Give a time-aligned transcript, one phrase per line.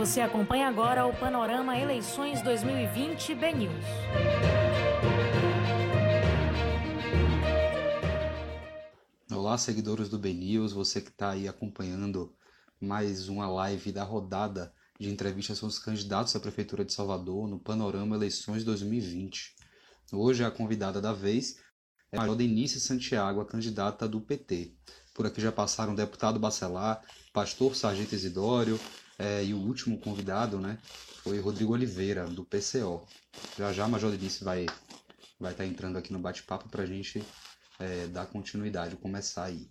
[0.00, 3.84] Você acompanha agora o Panorama Eleições 2020 BNews.
[9.30, 12.34] Olá, seguidores do BNews, você que está aí acompanhando
[12.80, 17.58] mais uma live da rodada de entrevistas com os candidatos à Prefeitura de Salvador no
[17.58, 19.54] Panorama Eleições 2020.
[20.14, 21.58] Hoje a convidada da vez
[22.10, 24.72] é a Denise Santiago, a candidata do PT.
[25.14, 27.02] Por aqui já passaram o deputado Bacelar,
[27.34, 28.80] pastor Sargento Isidório,
[29.20, 30.78] é, e o último convidado, né,
[31.22, 33.06] foi Rodrigo Oliveira, do PCO.
[33.58, 34.64] Já já a Major Denise vai
[35.38, 37.22] vai estar tá entrando aqui no bate-papo para a gente
[37.78, 39.70] é, dar continuidade, começar aí.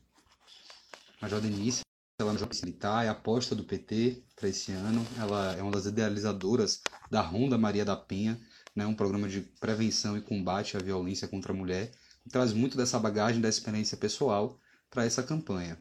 [1.20, 1.82] Major Denise,
[2.20, 5.06] ela no Militar, é aposta do PT para esse ano.
[5.18, 8.40] Ela é uma das idealizadoras da Ronda Maria da Penha,
[8.76, 11.92] né, um programa de prevenção e combate à violência contra a mulher,
[12.30, 14.60] traz muito dessa bagagem da experiência pessoal
[14.92, 15.78] para essa campanha.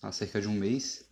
[0.00, 1.04] Há cerca de um mês,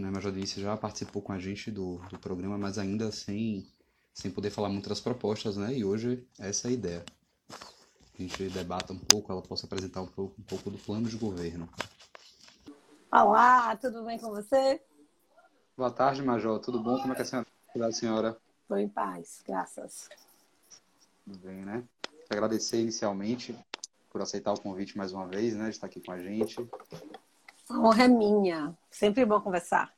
[0.00, 0.10] né?
[0.12, 3.66] Mas Jodice já participou com a gente do, do programa, mas ainda sem,
[4.12, 5.74] sem poder falar muito das propostas, né?
[5.76, 7.04] E hoje essa é a ideia.
[7.50, 11.16] A gente debata um pouco, ela possa apresentar um pouco, um pouco do plano de
[11.16, 11.68] governo.
[13.12, 14.80] Olá, tudo bem com você?
[15.76, 16.58] Boa tarde, Major.
[16.60, 16.98] Tudo bom?
[16.98, 17.46] Como é que é a senhora?
[17.74, 18.40] A senhora?
[18.62, 20.08] Estou em paz, graças.
[21.24, 21.82] Tudo bem, né?
[22.28, 23.56] Agradecer inicialmente
[24.10, 25.64] por aceitar o convite mais uma vez, né?
[25.64, 26.56] De estar aqui com a gente.
[27.70, 28.76] A honra é minha.
[28.90, 29.94] Sempre bom conversar.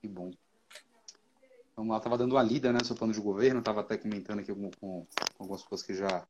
[0.00, 0.30] Que bom.
[1.76, 4.52] Vamos lá, estava dando uma lida, né, seu plano de governo, estava até comentando aqui
[4.52, 6.26] com, com, com, algumas pessoas que já,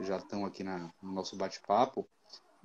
[0.00, 2.04] já estão aqui na, no nosso bate-papo,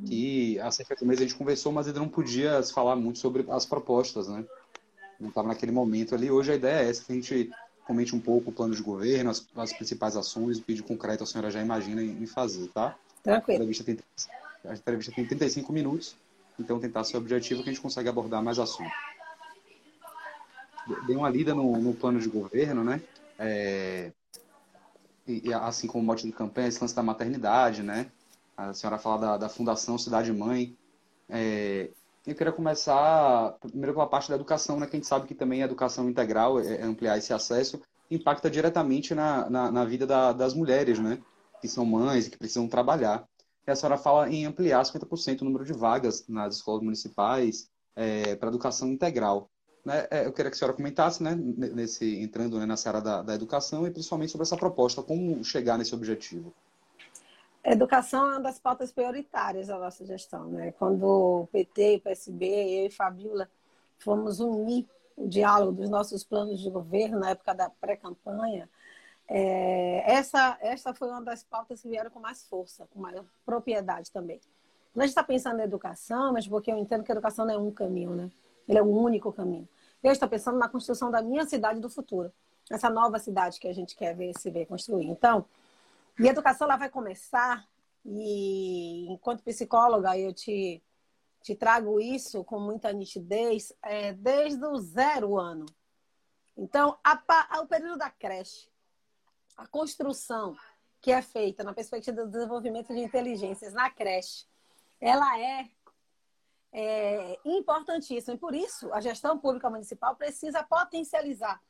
[0.03, 3.19] que há cerca de um mês a gente conversou, mas ainda não podia falar muito
[3.19, 4.43] sobre as propostas, né?
[5.19, 6.31] Não estava naquele momento ali.
[6.31, 7.51] Hoje a ideia é essa, que a gente
[7.85, 11.27] comente um pouco o plano de governo, as, as principais ações, o pedido concreto a
[11.27, 12.97] senhora já imagina em, em fazer, tá?
[13.21, 13.61] Tranquilo.
[13.61, 13.97] A entrevista, tem,
[14.65, 16.15] a entrevista tem 35 minutos,
[16.59, 18.93] então tentar ser objetivo que a gente consegue abordar mais assuntos.
[21.05, 23.01] Dei uma lida no, no plano de governo, né?
[23.39, 24.11] É,
[25.27, 28.11] e, assim como o mote de campanha, esse lance da maternidade, né?
[28.55, 30.75] A senhora fala da, da Fundação Cidade Mãe.
[31.29, 31.89] É,
[32.27, 34.85] eu queria começar primeiro pela parte da educação, né?
[34.85, 37.81] Que a gente sabe que também a educação integral, é, é ampliar esse acesso,
[38.11, 41.19] impacta diretamente na, na, na vida da, das mulheres, né?
[41.61, 43.23] Que são mães e que precisam trabalhar.
[43.65, 48.35] E a senhora fala em ampliar 50% o número de vagas nas escolas municipais é,
[48.35, 49.49] para educação integral.
[49.85, 50.07] Né?
[50.09, 53.35] É, eu queria que a senhora comentasse, né, nesse, entrando né, nessa área da, da
[53.35, 56.53] educação e principalmente sobre essa proposta, como chegar nesse objetivo.
[57.63, 60.49] Educação é uma das pautas prioritárias da nossa gestão.
[60.49, 60.73] Né?
[60.73, 63.49] Quando o PT, o PSB, eu e Fabiola
[63.99, 64.85] fomos unir
[65.15, 68.67] o diálogo dos nossos planos de governo na época da pré-campanha,
[69.27, 74.11] é, essa, essa foi uma das pautas que vieram com mais força, com maior propriedade
[74.11, 74.39] também.
[74.91, 77.53] Quando a gente está pensando na educação, mas porque eu entendo que a educação não
[77.53, 78.31] é um caminho, né?
[78.67, 79.67] Ele é o único caminho.
[80.03, 82.31] Eu estou pensando na construção da minha cidade do futuro.
[82.69, 85.07] Essa nova cidade que a gente quer ver se ver construir.
[85.07, 85.45] Então,
[86.19, 87.67] e a educação ela vai começar,
[88.05, 90.83] e enquanto psicóloga eu te,
[91.41, 95.65] te trago isso com muita nitidez, é, desde o zero ano.
[96.55, 97.19] Então, a,
[97.49, 98.69] a, o período da creche,
[99.57, 100.55] a construção
[101.01, 104.45] que é feita na perspectiva do desenvolvimento de inteligências na creche,
[105.01, 105.69] ela é,
[106.71, 108.35] é importantíssima.
[108.35, 111.61] E por isso, a gestão pública municipal precisa potencializar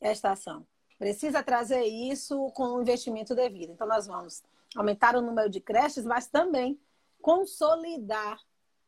[0.00, 0.66] esta ação.
[0.98, 3.70] Precisa trazer isso com o investimento devido.
[3.70, 4.42] Então, nós vamos
[4.74, 6.80] aumentar o número de creches, mas também
[7.22, 8.40] consolidar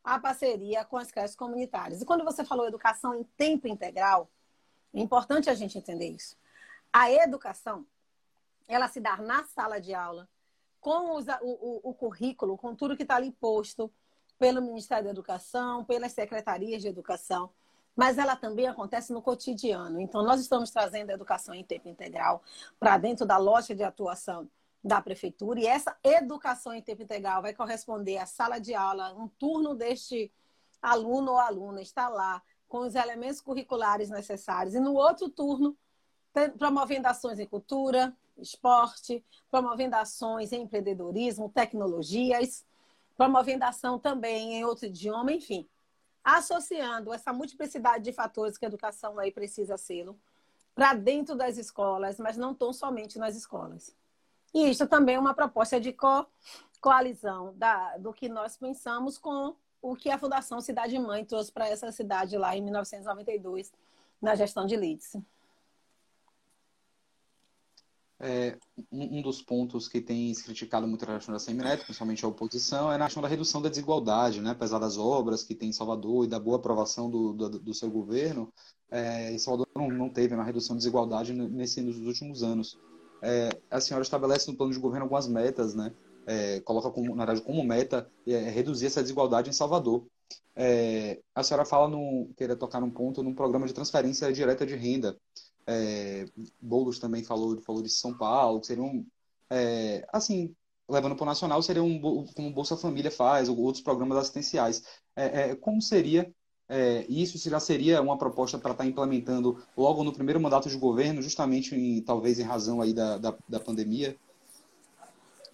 [0.03, 2.03] a parceria com as creches comunitárias.
[2.03, 4.29] E quando você falou educação em tempo integral,
[4.93, 6.37] é importante a gente entender isso.
[6.93, 7.87] A educação
[8.69, 10.29] ela se dar na sala de aula,
[10.81, 13.93] com os, o, o, o, currículo, com tudo que está ali posto
[14.39, 17.51] pelo Ministério da Educação, pelas secretarias de educação,
[17.97, 19.99] mas ela também acontece no cotidiano.
[20.01, 22.43] Então, nós estamos trazendo a educação em tempo integral
[22.79, 24.49] para dentro da loja de atuação
[24.85, 29.27] da prefeitura, e essa educação em tempo integral vai corresponder à sala de aula, um
[29.27, 30.33] turno deste
[30.81, 35.77] aluno ou aluna está lá com os elementos curriculares necessários, e no outro turno,
[36.59, 42.65] promovendo ações em cultura, esporte, promovendo ações em empreendedorismo, tecnologias,
[43.17, 45.67] promovendo ação também em outro idioma, enfim.
[46.23, 50.09] Associando essa multiplicidade de fatores que a educação aí precisa ser
[50.75, 53.97] para dentro das escolas, mas não tão somente nas escolas.
[54.53, 56.27] E isso também é uma proposta de co
[56.81, 61.69] coalizão da, do que nós pensamos com o que a Fundação Cidade Mãe trouxe para
[61.69, 63.73] essa cidade lá em 1992,
[64.21, 65.17] na gestão de Leeds.
[68.19, 68.57] É,
[68.91, 72.91] um, dos pontos que tem se criticado muito a questão da semineto, principalmente a oposição,
[72.91, 74.51] é na questão da redução da desigualdade, né?
[74.51, 77.91] apesar das obras que tem em Salvador e da boa aprovação do, do, do seu
[77.91, 78.53] governo,
[78.91, 82.79] é, Salvador não, não, teve uma redução de desigualdade nesse, nos últimos anos.
[83.21, 85.93] É, a senhora estabelece no plano de governo algumas metas, né?
[86.27, 90.07] É, coloca como, na verdade, como meta é, reduzir essa desigualdade em Salvador.
[90.55, 94.75] É, a senhora fala, no, queria tocar num ponto, num programa de transferência direta de
[94.75, 95.17] renda.
[95.67, 96.27] É,
[96.61, 99.05] Boulos também falou, falou de São Paulo, que seriam,
[99.51, 100.55] é, assim,
[100.89, 102.01] levando para o nacional, seria um,
[102.35, 104.83] como Bolsa Família faz, ou outros programas assistenciais.
[105.15, 106.33] É, é como seria
[106.69, 107.39] é, isso?
[107.39, 111.23] Se já seria uma proposta para estar tá implementando logo no primeiro mandato de governo,
[111.23, 114.17] justamente, em, talvez em razão aí da, da, da pandemia?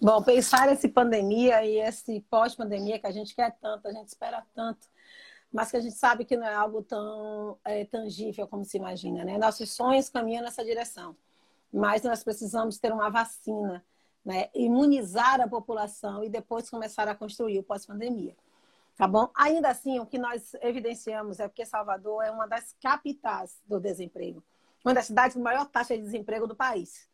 [0.01, 4.43] Bom, pensar esse pandemia e esse pós-pandemia que a gente quer tanto, a gente espera
[4.53, 4.79] tanto,
[5.53, 9.23] mas que a gente sabe que não é algo tão é, tangível como se imagina,
[9.23, 9.37] né?
[9.37, 11.15] Nossos sonhos caminham nessa direção,
[11.71, 13.85] mas nós precisamos ter uma vacina,
[14.25, 14.49] né?
[14.55, 18.35] Imunizar a população e depois começar a construir o pós-pandemia,
[18.97, 19.29] tá bom?
[19.35, 24.43] Ainda assim, o que nós evidenciamos é que Salvador é uma das capitais do desemprego,
[24.83, 27.07] uma das cidades com maior taxa de desemprego do país.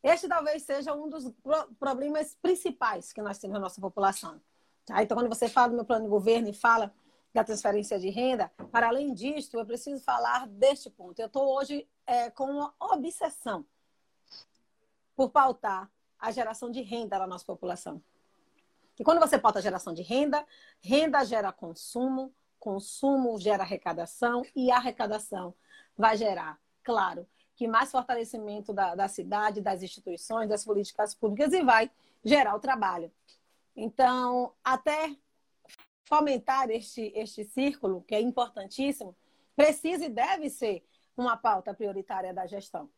[0.00, 1.32] Este talvez seja um dos
[1.80, 4.40] problemas principais que nós temos na nossa população.
[4.86, 5.02] Tá?
[5.02, 6.94] Então, quando você fala do meu plano de governo e fala
[7.34, 11.18] da transferência de renda, para além disso, eu preciso falar deste ponto.
[11.18, 13.66] Eu estou hoje é, com uma obsessão
[15.16, 18.00] por pautar a geração de renda da nossa população.
[18.98, 20.46] E quando você pauta a geração de renda,
[20.80, 25.52] renda gera consumo, consumo gera arrecadação e arrecadação
[25.98, 27.26] vai gerar, claro,
[27.56, 31.90] que mais fortalecimento da, da cidade, das instituições, das políticas públicas e vai
[32.24, 33.12] gerar o trabalho.
[33.76, 35.16] Então, até
[36.04, 39.16] fomentar este, este círculo, que é importantíssimo,
[39.56, 40.84] precisa e deve ser
[41.16, 42.90] uma pauta prioritária da gestão.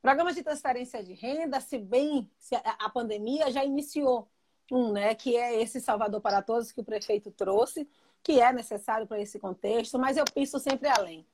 [0.00, 4.28] Programas de transferência de renda, se bem se a pandemia já iniciou
[4.70, 7.88] um, né, que é esse Salvador para Todos que o prefeito trouxe,
[8.22, 11.26] que é necessário para esse contexto, mas eu penso sempre além.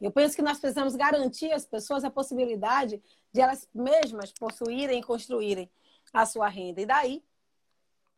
[0.00, 3.02] Eu penso que nós precisamos garantir às pessoas a possibilidade
[3.32, 5.70] de elas mesmas possuírem e construírem
[6.12, 6.80] a sua renda.
[6.80, 7.24] E daí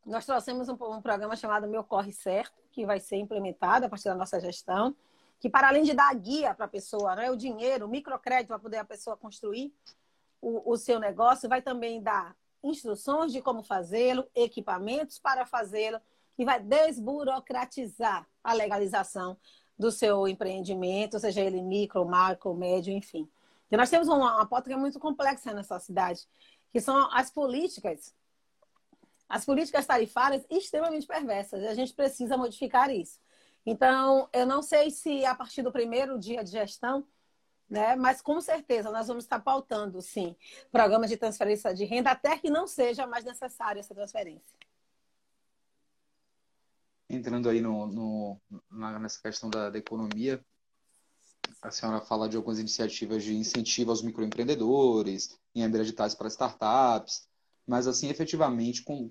[0.08, 4.08] nós trouxemos um, um programa chamado Meu Corre Certo, que vai ser implementado a partir
[4.08, 4.96] da nossa gestão,
[5.38, 8.58] que para além de dar guia para a pessoa, né, o dinheiro, o microcrédito para
[8.58, 9.72] poder a pessoa construir
[10.40, 16.00] o, o seu negócio, vai também dar instruções de como fazê-lo, equipamentos para fazê-lo
[16.38, 19.36] e vai desburocratizar a legalização
[19.78, 23.28] do seu empreendimento, seja ele micro, macro, médio, enfim.
[23.70, 26.26] E nós temos uma, uma pauta que é muito complexa nessa cidade,
[26.72, 28.14] que são as políticas
[29.28, 31.62] as políticas tarifárias extremamente perversas.
[31.62, 33.20] E a gente precisa modificar isso.
[33.66, 37.06] Então, eu não sei se a partir do primeiro dia de gestão,
[37.68, 40.34] né, mas com certeza nós vamos estar pautando, sim,
[40.72, 44.56] programas de transferência de renda até que não seja mais necessária essa transferência.
[47.10, 48.40] Entrando aí no, no
[49.00, 50.42] nessa questão da, da economia,
[51.60, 57.27] a senhora fala de algumas iniciativas de incentivo aos microempreendedores, em editais para startups,
[57.68, 59.10] mas assim, efetivamente, com,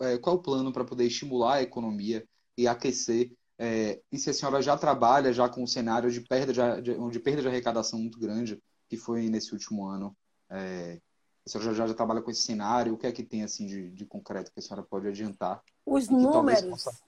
[0.00, 2.26] é, qual é o plano para poder estimular a economia
[2.56, 3.30] e aquecer?
[3.58, 7.10] É, e se a senhora já trabalha já com um cenário de perda de, de,
[7.10, 10.16] de perda de arrecadação muito grande, que foi nesse último ano,
[10.48, 10.98] é,
[11.46, 12.94] a senhora já, já, trabalha com esse cenário?
[12.94, 15.62] O que é que tem assim de, de concreto que a senhora pode adiantar?
[15.84, 16.98] Os números, possa...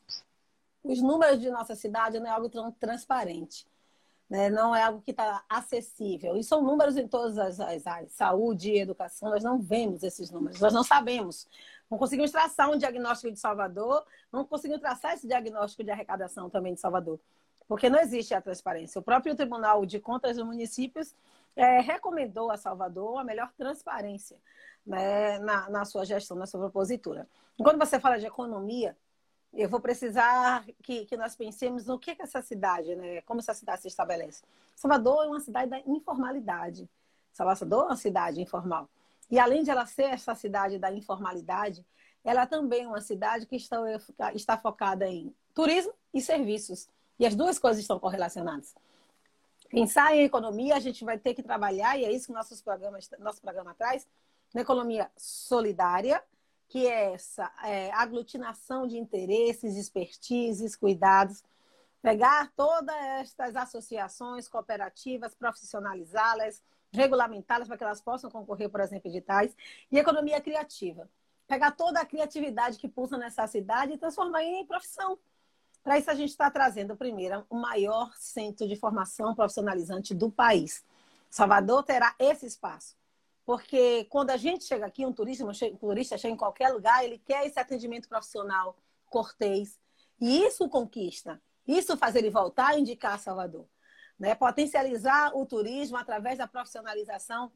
[0.84, 3.66] os números de nossa cidade não é algo tão transparente
[4.30, 4.48] né?
[4.48, 6.36] não é algo que está acessível.
[6.36, 10.60] E são números em todas as, as áreas, saúde, educação, nós não vemos esses números,
[10.60, 11.48] nós não sabemos.
[11.90, 16.72] Não conseguimos traçar um diagnóstico de Salvador, não conseguimos traçar esse diagnóstico de arrecadação também
[16.72, 17.18] de Salvador,
[17.66, 19.00] porque não existe a transparência.
[19.00, 21.12] O próprio Tribunal de Contas dos Municípios
[21.56, 24.36] é, recomendou a Salvador a melhor transparência
[24.86, 27.26] né, na, na sua gestão, na sua propositura.
[27.58, 28.96] E quando você fala de economia,
[29.52, 33.20] eu vou precisar que, que nós pensemos no que, que essa cidade, né?
[33.22, 34.42] Como essa cidade se estabelece.
[34.76, 36.88] Salvador é uma cidade da informalidade.
[37.32, 38.88] Salvador é uma cidade informal.
[39.30, 41.84] E além de ela ser essa cidade da informalidade,
[42.24, 43.78] ela também é uma cidade que está,
[44.34, 46.88] está focada em turismo e serviços.
[47.18, 48.74] E as duas coisas estão correlacionadas.
[49.68, 53.08] Pensar em economia, a gente vai ter que trabalhar, e é isso que nossos programas,
[53.18, 54.06] nosso programa traz,
[54.52, 56.22] na economia solidária,
[56.70, 61.42] que é essa é, aglutinação de interesses, expertises, cuidados,
[62.00, 66.62] pegar todas estas associações cooperativas, profissionalizá-las,
[66.92, 69.54] regulamentá-las para que elas possam concorrer, por exemplo, editais,
[69.90, 71.10] e economia criativa.
[71.48, 75.18] Pegar toda a criatividade que pulsa nessa cidade e transformar em profissão.
[75.82, 80.84] Para isso, a gente está trazendo, primeiro, o maior centro de formação profissionalizante do país.
[81.28, 82.99] Salvador terá esse espaço.
[83.44, 87.18] Porque quando a gente chega aqui, um turista, um turista chega em qualquer lugar, ele
[87.18, 89.78] quer esse atendimento profissional, cortês.
[90.20, 91.40] E isso conquista.
[91.66, 93.66] Isso faz ele voltar e indicar Salvador.
[94.18, 94.34] Né?
[94.34, 97.50] Potencializar o turismo através da profissionalização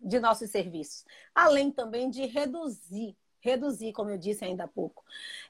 [0.00, 1.04] de nossos serviços.
[1.34, 5.04] Além também de reduzir, reduzir, como eu disse ainda há pouco,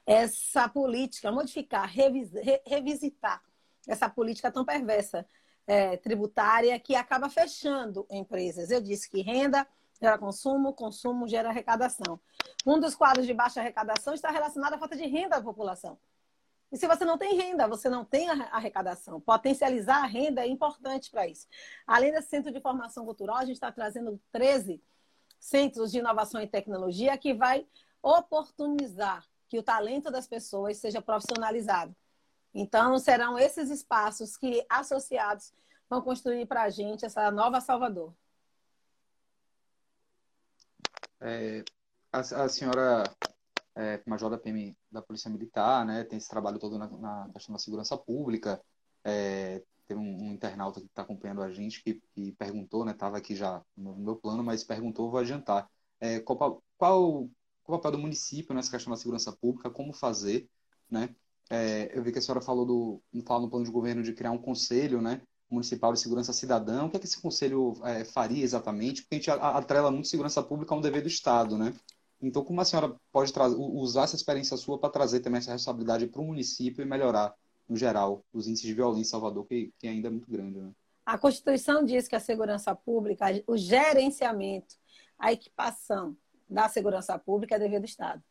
[0.05, 3.41] essa política, modificar, revis, re, revisitar
[3.87, 5.25] essa política tão perversa
[5.67, 8.71] é, tributária que acaba fechando empresas.
[8.71, 9.67] Eu disse que renda
[10.01, 12.19] gera consumo, consumo gera arrecadação.
[12.65, 15.97] Um dos quadros de baixa arrecadação está relacionado à falta de renda da população.
[16.71, 19.21] E se você não tem renda, você não tem arrecadação.
[19.21, 21.47] Potencializar a renda é importante para isso.
[21.85, 24.81] Além desse centro de formação cultural, a gente está trazendo 13
[25.39, 27.65] centros de inovação e tecnologia que vai
[28.01, 31.95] oportunizar que o talento das pessoas seja profissionalizado.
[32.57, 35.53] Então, serão esses espaços que, associados,
[35.89, 38.13] vão construir para a gente essa nova Salvador.
[41.19, 41.65] É,
[42.13, 43.03] a, a senhora
[43.75, 46.05] é, major da PM da Polícia Militar, né?
[46.05, 48.61] Tem esse trabalho todo na, na questão da segurança pública.
[49.03, 52.93] É, tem um, um, internauta que está acompanhando a gente que, que perguntou, né?
[52.93, 55.69] Estava aqui já no meu plano, mas perguntou, vou adiantar.
[55.99, 57.31] É, qual, qual, qual o
[57.67, 59.69] papel do município nessa questão da segurança pública?
[59.69, 60.49] Como fazer,
[60.89, 61.13] né?
[61.49, 64.31] É, eu vi que a senhora falou do, fala no plano de governo de criar
[64.31, 65.21] um conselho, né?
[65.49, 66.85] Municipal de Segurança Cidadã.
[66.85, 69.03] O que é que esse conselho é, faria exatamente?
[69.03, 71.73] Porque a gente atrela muito segurança pública a um dever do Estado, né?
[72.21, 76.21] Então, como a senhora pode usar essa experiência sua para trazer também essa responsabilidade para
[76.21, 77.35] o município e melhorar,
[77.69, 80.59] no geral, os índices de violência em Salvador, que, que ainda é muito grande?
[80.59, 80.71] Né?
[81.05, 84.75] A Constituição diz que a segurança pública, o gerenciamento,
[85.19, 86.17] a equipação
[86.49, 88.23] da segurança pública é dever do Estado.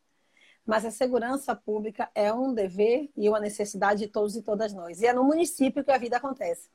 [0.67, 5.03] Mas a segurança pública é um dever e uma necessidade de todos e todas nós.
[5.03, 6.69] E é no município que a vida acontece.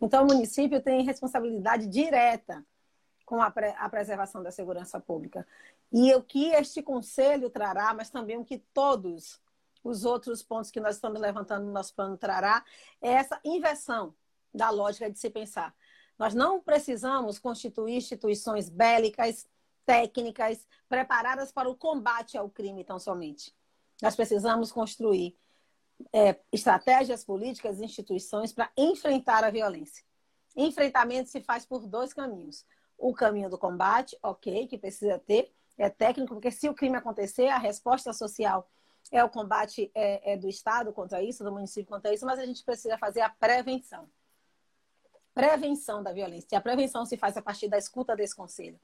[0.00, 2.64] Então, o município tem responsabilidade direta
[3.24, 5.46] com a, pre a preservação da segurança pública.
[5.92, 9.40] E o que este conselho trará, mas também o que todos
[9.82, 12.64] os outros pontos que nós estamos levantando no nosso plano trará,
[13.00, 14.14] é essa inversão
[14.52, 15.74] da lógica de se pensar.
[16.18, 19.46] Nós não precisamos constituir instituições bélicas,
[19.90, 23.52] técnicas, preparadas para o combate ao crime tão somente.
[24.00, 25.36] Nós precisamos construir
[26.12, 30.04] é, estratégias políticas e instituições para enfrentar a violência.
[30.56, 32.64] Enfrentamento se faz por dois caminhos
[32.96, 37.48] o caminho do combate, ok, que precisa ter, é técnico, porque se o crime acontecer,
[37.48, 38.70] a resposta social
[39.10, 42.46] é o combate é, é do Estado contra isso, do município contra isso, mas a
[42.46, 44.08] gente precisa fazer a prevenção.
[45.34, 46.48] Prevenção da violência.
[46.52, 48.78] E a prevenção se faz a partir da escuta desse conselho.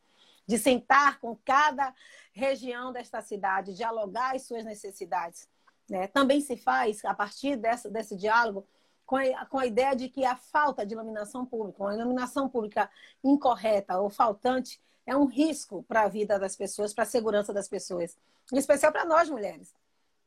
[0.47, 1.93] De sentar com cada
[2.33, 5.49] região desta cidade, dialogar as suas necessidades.
[5.89, 6.07] Né?
[6.07, 8.67] Também se faz, a partir dessa, desse diálogo,
[9.05, 12.91] com a, com a ideia de que a falta de iluminação pública, uma iluminação pública
[13.23, 17.69] incorreta ou faltante, é um risco para a vida das pessoas, para a segurança das
[17.69, 18.19] pessoas.
[18.53, 19.73] Em especial para nós mulheres.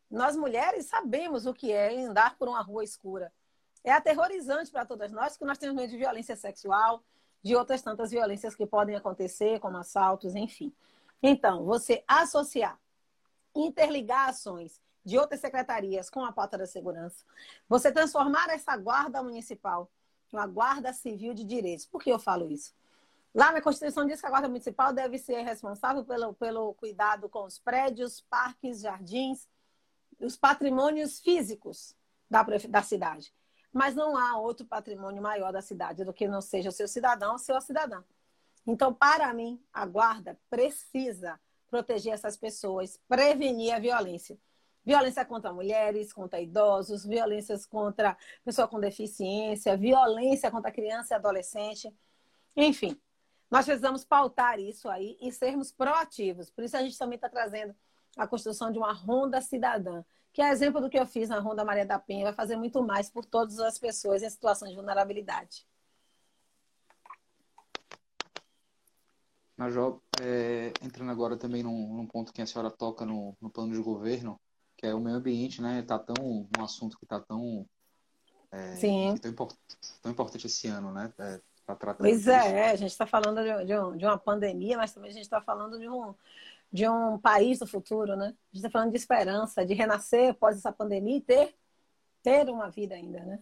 [0.09, 3.31] Nós mulheres sabemos o que é andar por uma rua escura.
[3.83, 7.03] É aterrorizante para todas nós, que nós temos medo de violência sexual,
[7.41, 10.73] de outras tantas violências que podem acontecer, como assaltos, enfim.
[11.21, 12.79] Então, você associar,
[13.55, 17.23] interligar ações de outras secretarias com a pauta da segurança,
[17.67, 19.89] você transformar essa guarda municipal
[20.31, 21.85] uma guarda civil de direitos.
[21.85, 22.73] Por que eu falo isso?
[23.33, 27.45] Lá na Constituição diz que a guarda municipal deve ser responsável pelo, pelo cuidado com
[27.45, 29.47] os prédios, parques, jardins,
[30.19, 31.95] os patrimônios físicos
[32.29, 33.33] da, da cidade.
[33.71, 37.33] Mas não há outro patrimônio maior da cidade do que não seja o seu cidadão
[37.33, 38.03] ou sua cidadã.
[38.65, 44.37] Então, para mim, a guarda precisa proteger essas pessoas, prevenir a violência
[44.89, 51.93] violência contra mulheres, contra idosos, violências contra pessoa com deficiência, violência contra criança e adolescente.
[52.55, 52.99] Enfim,
[53.51, 56.49] nós precisamos pautar isso aí e sermos proativos.
[56.49, 57.75] Por isso a gente também está trazendo
[58.17, 60.03] a construção de uma ronda cidadã,
[60.39, 62.81] que é exemplo do que eu fiz na Ronda Maria da Penha, vai fazer muito
[62.81, 65.67] mais por todas as pessoas em situações de vulnerabilidade.
[69.57, 73.73] Major, é, entrando agora também num, num, ponto que a senhora toca no, no plano
[73.73, 74.39] de governo,
[74.77, 75.81] que é o meio ambiente, né?
[75.81, 76.15] Tá tão
[76.57, 77.67] um assunto que está tão
[78.49, 79.15] é, Sim.
[79.21, 81.13] Tão, importante, tão importante esse ano, né?
[81.19, 82.31] É, tratar pois disso.
[82.31, 85.23] é, a gente está falando de, de, um, de, uma pandemia, mas também a gente
[85.23, 86.15] está falando de um,
[86.71, 88.27] de um país do futuro, né?
[88.27, 91.55] A gente está falando de esperança, de renascer após essa pandemia e ter,
[92.21, 93.39] ter uma vida ainda, né?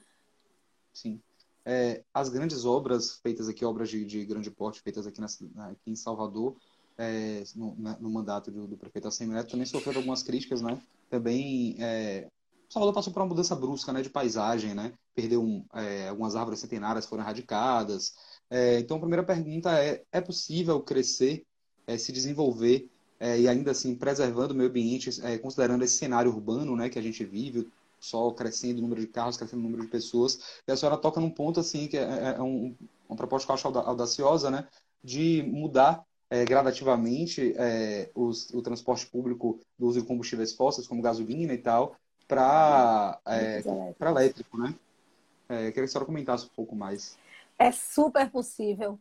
[0.94, 1.22] Sim.
[1.66, 5.28] É, as grandes obras feitas aqui, obras de, de grande porte feitas aqui, na,
[5.68, 6.56] aqui em Salvador,
[6.98, 10.82] é, no, no, mandato do, do prefeito Assemineto, também sofreram algumas críticas, né?
[11.10, 12.28] Também é,
[12.70, 14.94] Salvador passou por uma mudança brusca, né, de paisagem, né?
[15.16, 18.14] Perdeu um, é, algumas árvores centenárias foram erradicadas,
[18.50, 21.46] É, então, a primeira pergunta é: é possível crescer,
[21.86, 26.32] é, se desenvolver é, e ainda assim preservando o meio ambiente, é, considerando esse cenário
[26.32, 27.68] urbano né, que a gente vive,
[28.00, 30.40] só crescendo o número de carros, crescendo o número de pessoas.
[30.68, 32.76] E a senhora toca num ponto assim que é, é, é um,
[33.10, 34.68] uma proposta que eu acho audaciosa, né,
[35.04, 41.02] de mudar é, gradativamente é, os, o transporte público do uso de combustíveis fósseis, como
[41.02, 41.96] gasolina e tal,
[42.28, 43.64] para é,
[44.02, 44.76] elétrico, né?
[45.50, 47.18] É, queria que a senhora comentasse um pouco mais.
[47.58, 49.00] É super possível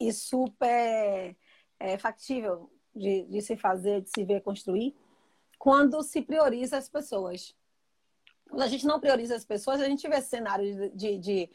[0.00, 1.36] e super
[1.78, 4.94] é, factível de, de se fazer, de se ver construir,
[5.58, 7.54] quando se prioriza as pessoas.
[8.48, 11.50] Quando a gente não prioriza as pessoas, a gente vê cenário de, de, de,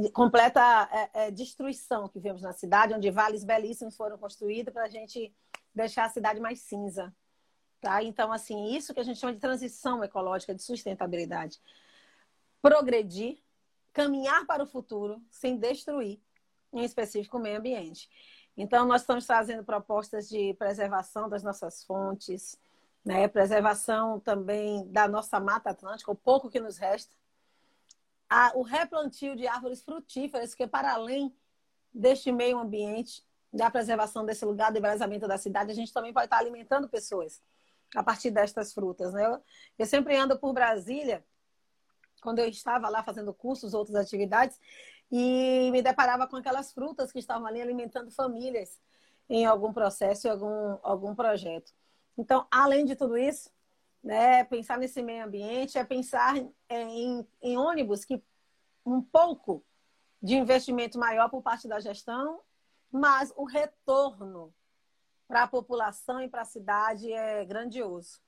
[0.00, 4.84] de completa é, é, destruição que vemos na cidade, onde vales belíssimos foram construídos para
[4.84, 5.34] a gente
[5.74, 7.14] deixar a cidade mais cinza.
[7.80, 8.02] Tá?
[8.02, 11.60] Então, assim, isso que a gente chama de transição ecológica, de sustentabilidade.
[12.62, 13.38] Progredir,
[13.92, 16.20] caminhar para o futuro sem destruir,
[16.72, 18.08] em específico, o meio ambiente.
[18.56, 22.58] Então, nós estamos trazendo propostas de preservação das nossas fontes,
[23.04, 23.28] né?
[23.28, 27.14] preservação também da nossa Mata Atlântica, o pouco que nos resta.
[28.54, 31.34] o replantio de árvores frutíferas, que para além
[31.92, 36.26] deste meio ambiente, da preservação desse lugar de embelezamento da cidade, a gente também pode
[36.26, 37.40] estar alimentando pessoas
[37.94, 39.12] a partir destas frutas.
[39.12, 39.40] Né?
[39.78, 41.24] Eu sempre ando por Brasília,
[42.20, 44.58] quando eu estava lá fazendo cursos, outras atividades,
[45.10, 48.80] e me deparava com aquelas frutas que estavam ali alimentando famílias
[49.28, 51.72] em algum processo, em algum, algum projeto.
[52.16, 53.50] Então, além de tudo isso,
[54.02, 56.36] né, pensar nesse meio ambiente é pensar
[56.68, 58.22] em, em ônibus que
[58.84, 59.64] um pouco
[60.22, 62.40] de investimento maior por parte da gestão,
[62.90, 64.54] mas o retorno
[65.26, 68.20] para a população e para a cidade é grandioso.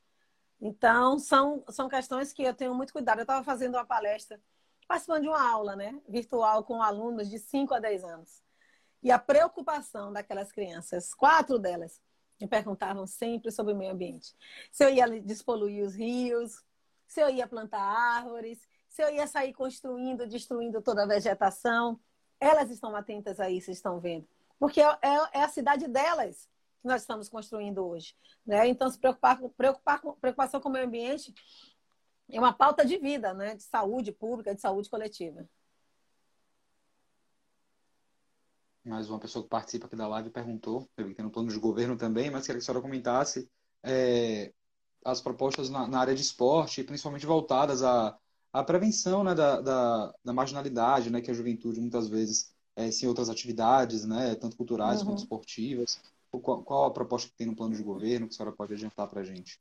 [0.61, 3.20] Então, são, são questões que eu tenho muito cuidado.
[3.20, 4.40] Eu estava fazendo uma palestra
[4.88, 8.42] participando de uma aula né, virtual com alunos de 5 a 10 anos.
[9.02, 12.00] E a preocupação daquelas crianças, quatro delas,
[12.40, 14.35] me perguntavam sempre sobre o meio ambiente.
[14.73, 16.64] Se eu ia despoluir os rios,
[17.07, 22.00] se eu ia plantar árvores, se eu ia sair construindo, destruindo toda a vegetação.
[22.40, 24.27] Elas estão atentas a isso, estão vendo.
[24.59, 26.48] Porque é, é, é a cidade delas
[26.81, 28.16] que nós estamos construindo hoje.
[28.46, 28.68] Né?
[28.68, 31.35] Então, se preocupar, preocupar, preocupação com o meio ambiente
[32.30, 33.54] é uma pauta de vida, né?
[33.54, 35.48] De saúde pública, de saúde coletiva.
[38.84, 41.50] Mais uma pessoa que participa aqui da live perguntou, eu vi que tem no plano
[41.50, 43.50] de governo também, mas queria que a senhora comentasse
[43.82, 44.52] é,
[45.04, 48.18] as propostas na, na, área de esporte, principalmente voltadas à,
[48.52, 53.04] à prevenção né, da, da, da, marginalidade, né, que a juventude muitas vezes é, se
[53.04, 55.08] em outras atividades, né, tanto culturais uhum.
[55.08, 56.00] quanto esportivas.
[56.30, 59.08] Qual, qual, a proposta que tem no plano de governo que a senhora pode adiantar
[59.08, 59.58] para a gente?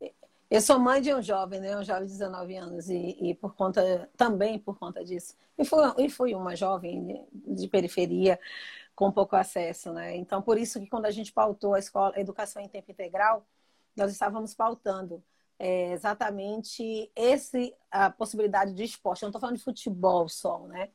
[0.49, 1.77] Eu sou mãe de um jovem, né?
[1.77, 5.35] Um jovem de 19 anos e, e por conta também por conta disso.
[5.57, 8.39] E fui, e fui uma jovem de, periferia
[8.95, 10.15] com pouco acesso, né?
[10.15, 13.45] Então por isso que quando a gente pautou a escola, a educação em tempo integral,
[13.95, 15.21] nós estávamos pautando
[15.59, 19.23] é, exatamente esse a possibilidade de esporte.
[19.23, 20.89] Eu não estou falando de futebol só, né?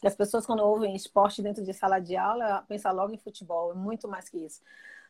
[0.00, 3.70] Que as pessoas quando ouvem esporte dentro de sala de aula pensam logo em futebol,
[3.70, 4.60] é muito mais que isso.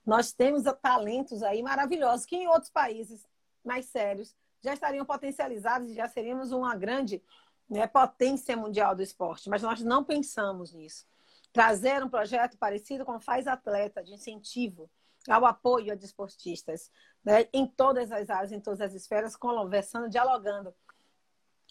[0.05, 3.27] Nós temos talentos aí maravilhosos que em outros países
[3.67, 7.23] mais sérios, já estariam potencializados e já seríamos uma grande
[7.69, 9.49] né, potência mundial do esporte.
[9.49, 11.07] Mas nós não pensamos nisso.
[11.53, 14.91] Trazer um projeto parecido com Faz Atleta, de incentivo
[15.29, 16.91] ao apoio a desportistas,
[17.25, 20.75] né, em todas as áreas, em todas as esferas, conversando, dialogando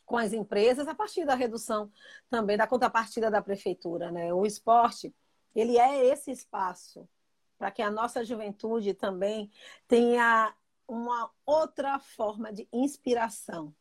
[0.06, 1.92] com as empresas, a partir da redução
[2.30, 4.12] também da contrapartida da prefeitura.
[4.12, 4.34] Né?
[4.34, 5.14] O esporte,
[5.56, 7.08] ele é esse espaço
[7.58, 9.50] para que a nossa juventude também
[9.88, 10.54] tenha
[10.88, 13.74] uma outra forma de inspiração.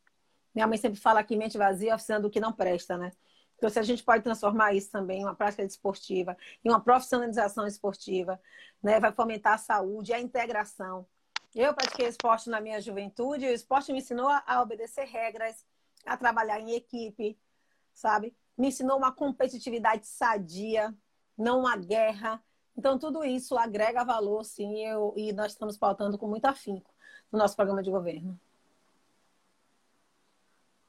[0.53, 3.11] Minha mãe sempre fala que mente vazia oficina o que não presta, né?
[3.57, 7.65] Então, se a gente pode transformar isso também em uma prática esportiva, em uma profissionalização
[7.65, 8.39] esportiva,
[8.83, 8.99] né?
[8.99, 11.07] vai fomentar a saúde, a integração.
[11.53, 15.65] Eu pratiquei esporte na minha juventude e o esporte me ensinou a obedecer regras,
[16.05, 17.39] a trabalhar em equipe,
[17.93, 18.35] sabe?
[18.57, 20.93] Me ensinou uma competitividade sadia,
[21.37, 22.43] não uma guerra.
[22.77, 26.94] Então, tudo isso agrega valor, sim, eu, e nós estamos pautando com muito afinco
[27.31, 28.39] no nosso programa de governo.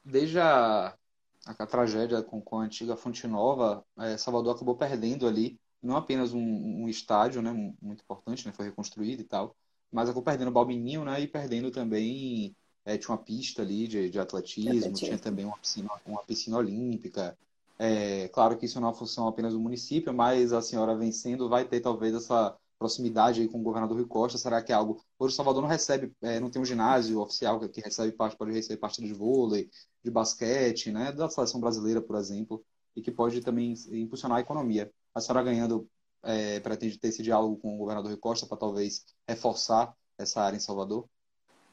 [0.03, 0.95] Desde a,
[1.45, 5.95] a, a tragédia com, com, a antiga Fonte Nova, é, Salvador acabou perdendo ali não
[5.95, 9.55] apenas um, um estádio, né, muito importante, né, foi reconstruído e tal,
[9.91, 14.09] mas acabou perdendo o Balbininho, né, e perdendo também é, tinha uma pista ali de,
[14.09, 17.37] de atletismo, atletismo, tinha também uma piscina, uma piscina olímpica.
[17.77, 21.47] É, claro que isso não é uma função apenas do município, mas a senhora vencendo
[21.47, 24.37] vai ter talvez essa proximidade aí com o governador Rui Costa?
[24.37, 25.01] Será que é algo.
[25.19, 28.51] Hoje o Salvador não recebe, é, não tem um ginásio oficial que recebe parte, pode
[28.51, 29.69] receber partida de vôlei,
[30.03, 31.11] de basquete, né?
[31.11, 32.63] Da seleção brasileira, por exemplo.
[32.95, 34.91] e que pode também impulsionar a economia.
[35.13, 35.87] A senhora ganhando
[36.23, 40.57] é, pretende ter esse diálogo com o governador Rui Costa para talvez reforçar essa área
[40.57, 41.07] em Salvador?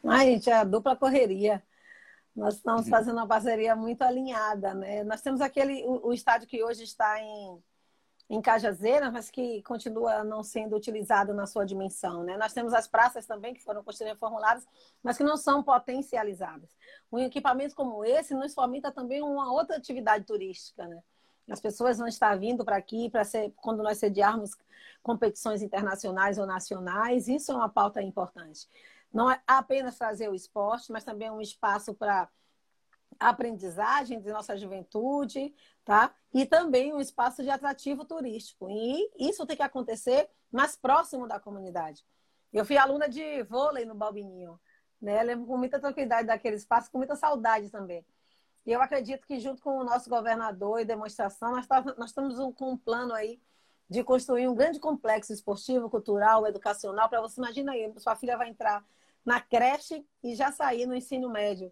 [0.04, 1.62] Ai, gente, é a dupla correria.
[2.36, 2.90] Nós estamos uhum.
[2.90, 5.02] fazendo uma parceria muito alinhada, né?
[5.04, 7.62] Nós temos aquele o, o estádio que hoje está em
[8.28, 12.22] em Cajazeiras, mas que continua não sendo utilizado na sua dimensão.
[12.22, 12.36] Né?
[12.36, 14.66] Nós temos as praças também que foram reformuladas,
[15.02, 16.70] mas que não são potencializadas.
[17.12, 20.86] Um equipamento como esse nos fomenta também uma outra atividade turística.
[20.86, 21.02] Né?
[21.50, 23.22] As pessoas vão estar vindo para aqui para
[23.56, 24.52] quando nós sediarmos
[25.02, 27.28] competições internacionais ou nacionais.
[27.28, 28.66] Isso é uma pauta importante.
[29.12, 32.28] Não é apenas trazer o esporte, mas também um espaço para
[33.20, 35.54] aprendizagem de nossa juventude,
[35.84, 36.14] tá?
[36.32, 38.68] E também um espaço de atrativo turístico.
[38.70, 42.04] E isso tem que acontecer mais próximo da comunidade.
[42.52, 44.58] Eu fui aluna de vôlei no Balbininho,
[45.00, 45.22] né?
[45.22, 48.04] lembro com muita tranquilidade daquele espaço, com muita saudade também.
[48.64, 52.38] E eu acredito que junto com o nosso governador e demonstração, nós, tá, nós estamos
[52.38, 53.40] um, com um plano aí
[53.90, 58.48] de construir um grande complexo esportivo, cultural, educacional, para você imagina aí, sua filha vai
[58.48, 58.82] entrar
[59.24, 61.70] na creche e já sair no ensino médio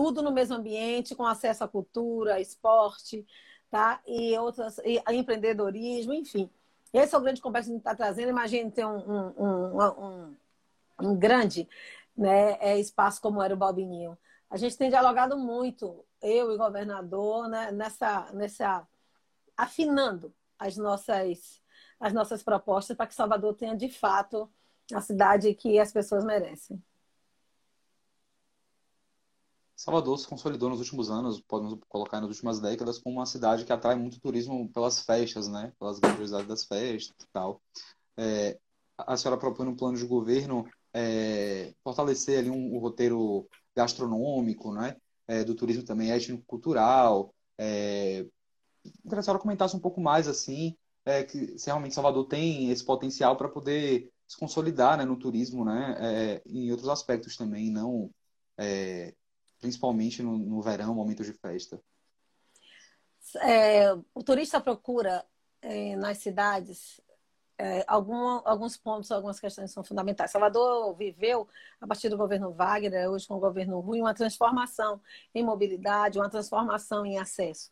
[0.00, 3.26] tudo no mesmo ambiente, com acesso à cultura, esporte,
[3.70, 4.00] tá?
[4.06, 6.48] E outras, e empreendedorismo, enfim.
[6.90, 8.30] Esse é o grande complexo que a gente está trazendo.
[8.30, 10.36] Imagine ter um, um, um,
[11.02, 11.68] um, grande
[12.16, 14.16] né, é, espaço como era o Balbininho.
[14.48, 18.88] A gente tem dialogado muito, eu e o governador, né, nessa, nessa
[19.54, 21.62] afinando as nossas,
[22.00, 24.50] as nossas propostas para que Salvador tenha de fato
[24.94, 26.82] a cidade que as pessoas merecem.
[29.80, 33.72] Salvador se consolidou nos últimos anos, podemos colocar nas últimas décadas, como uma cidade que
[33.72, 35.72] atrai muito turismo pelas festas, né?
[35.78, 37.62] Pelas grandiosidades das festas e tal.
[38.14, 38.58] É,
[38.98, 44.98] a senhora propõe um plano de governo é, fortalecer ali um, um, roteiro gastronômico, né?
[45.26, 47.34] É, do turismo também étnico-cultural.
[47.56, 48.26] É,
[48.82, 52.84] que a senhora comentasse um pouco mais, assim, é, que se realmente Salvador tem esse
[52.84, 55.96] potencial para poder se consolidar né, no turismo, né?
[55.98, 58.10] É, em outros aspectos também, não...
[58.58, 59.14] É,
[59.60, 61.80] principalmente no, no verão, momentos de festa?
[63.42, 65.24] É, o turista procura
[65.62, 67.00] é, nas cidades
[67.60, 70.30] é, algum, alguns pontos, algumas questões são fundamentais.
[70.30, 71.46] Salvador viveu,
[71.78, 74.98] a partir do governo Wagner, hoje com o governo Rui, uma transformação
[75.34, 77.70] em mobilidade, uma transformação em acesso.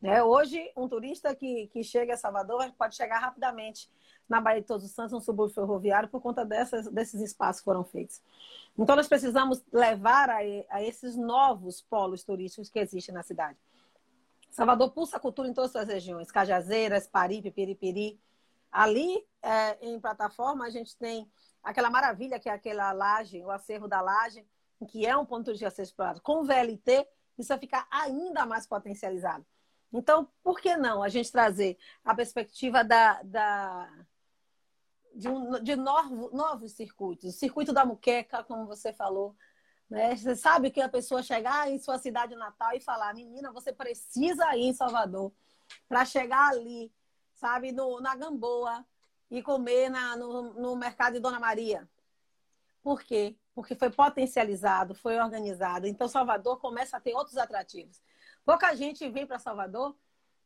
[0.00, 0.22] Né?
[0.22, 3.90] Hoje, um turista que, que chega a Salvador pode chegar rapidamente
[4.28, 7.64] na Baía de Todos os Santos, no subúrbio ferroviário, por conta dessas, desses espaços que
[7.64, 8.22] foram feitos.
[8.78, 10.38] Então, nós precisamos levar a,
[10.70, 13.58] a esses novos polos turísticos que existem na cidade.
[14.50, 18.20] Salvador pulsa a cultura em todas as suas regiões, Cajazeiras, Paripe, Piripiri.
[18.70, 21.30] Ali, é, em plataforma, a gente tem
[21.62, 24.44] aquela maravilha que é aquela laje, o acervo da laje,
[24.88, 26.20] que é um ponto de acesso explorado.
[26.20, 27.06] Com o VLT,
[27.38, 29.44] isso vai ficar ainda mais potencializado.
[29.92, 33.88] Então, por que não a gente trazer a perspectiva da, da
[35.14, 37.34] de, um, de novo, novos circuitos.
[37.34, 39.34] O circuito da muqueca, como você falou.
[39.90, 40.14] Né?
[40.14, 44.56] Você sabe que a pessoa chegar em sua cidade natal e falar, menina, você precisa
[44.56, 45.32] ir em Salvador
[45.88, 46.92] para chegar ali,
[47.34, 48.86] sabe, no, na Gamboa
[49.30, 51.88] e comer na, no, no mercado de Dona Maria.
[52.82, 53.36] Por quê?
[53.54, 55.86] Porque foi potencializado, foi organizado.
[55.86, 58.00] Então, Salvador começa a ter outros atrativos.
[58.48, 59.94] Pouca gente vem para Salvador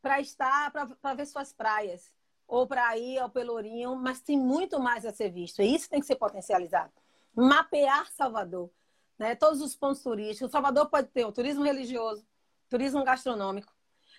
[0.02, 2.12] para estar, para ver suas praias
[2.48, 5.62] ou para ir ao Pelourinho, mas tem muito mais a ser visto.
[5.62, 6.92] E isso tem que ser potencializado.
[7.32, 8.68] Mapear Salvador,
[9.16, 9.36] né?
[9.36, 10.50] todos os pontos turísticos.
[10.50, 12.26] Salvador pode ter o turismo religioso,
[12.68, 13.72] turismo gastronômico.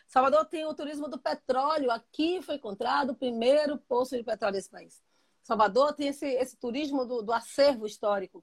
[0.08, 1.91] Salvador tem o turismo do petróleo.
[1.91, 5.04] Aqui foi encontrado o primeiro poço de petróleo desse país.
[5.41, 8.41] Salvador tem esse, esse turismo do, do acervo histórico,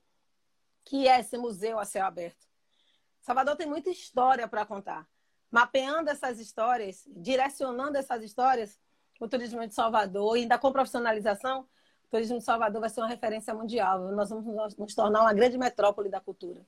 [0.84, 2.46] que é esse museu a céu aberto.
[3.22, 5.08] Salvador tem muita história para contar.
[5.50, 8.78] Mapeando essas histórias, direcionando essas histórias,
[9.20, 11.62] o turismo de Salvador e ainda com profissionalização,
[12.04, 14.10] o turismo de Salvador vai ser uma referência mundial.
[14.12, 16.64] Nós vamos nos tornar uma grande metrópole da cultura.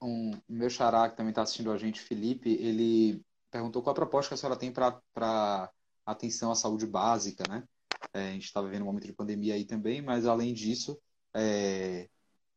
[0.00, 4.28] Um meu xará que também está assistindo a gente, Felipe, ele perguntou qual a proposta
[4.28, 5.70] que a senhora tem para
[6.06, 7.64] atenção à saúde básica, né?
[8.12, 10.98] É, a gente está vivendo um momento de pandemia aí também, mas além disso,
[11.34, 12.08] é,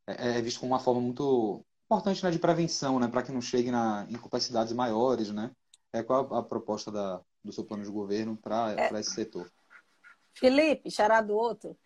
[0.08, 3.08] é, é visto como uma forma muito importante né, de prevenção, né?
[3.10, 5.51] Para que não chegue na, em capacidades maiores, né?
[5.91, 9.51] É, qual a proposta da, do seu plano de governo para é, esse setor?
[10.34, 11.77] Felipe, xará do outro,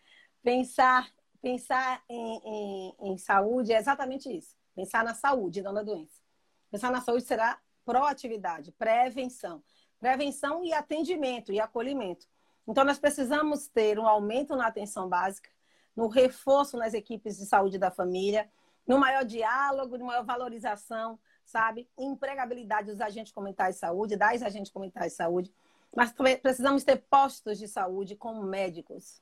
[0.43, 1.09] pensar,
[1.41, 4.55] pensar em, em, em, saúde é exatamente isso.
[4.75, 6.21] Pensar na saúde, não na doença.
[6.69, 9.63] Pensar na saúde será proatividade, prevenção.
[9.99, 12.27] Prevenção e atendimento e acolhimento.
[12.67, 15.49] Então, nós precisamos ter um aumento na atenção básica,
[15.95, 18.47] no reforço nas equipes de saúde da família,
[18.87, 21.87] no maior diálogo, no maior valorização sabe?
[21.97, 25.53] Empregabilidade dos agentes comunitários de saúde, das agentes comunitários de saúde.
[25.95, 29.21] Mas precisamos ter postos de saúde com médicos.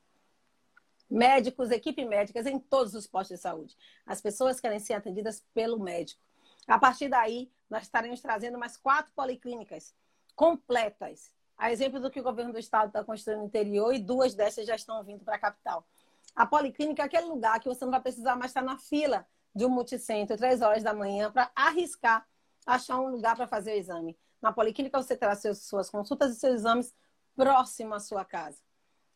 [1.08, 3.76] Médicos, equipe médicas em todos os postos de saúde.
[4.04, 6.20] As pessoas querem ser atendidas pelo médico.
[6.66, 9.94] A partir daí, nós estaremos trazendo mais quatro policlínicas
[10.34, 11.30] completas.
[11.56, 14.66] A exemplo do que o governo do estado está construindo no interior e duas dessas
[14.66, 15.86] já estão vindo para a capital.
[16.34, 19.64] A policlínica é aquele lugar que você não vai precisar mais estar na fila de
[19.64, 22.26] um multicentro, três horas da manhã, para arriscar
[22.66, 24.18] achar um lugar para fazer o exame.
[24.40, 26.94] Na policlínica você terá seus, suas consultas e seus exames
[27.36, 28.58] próximo à sua casa,